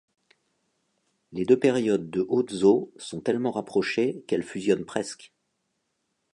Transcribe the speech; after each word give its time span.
Les 1.31 1.45
deux 1.45 1.59
périodes 1.59 2.09
de 2.09 2.25
hautes 2.27 2.63
eaux 2.63 2.91
sont 2.97 3.21
tellement 3.21 3.51
rapprochées 3.51 4.23
qu'elles 4.27 4.41
fusionnent 4.41 4.83
presque. 4.83 5.31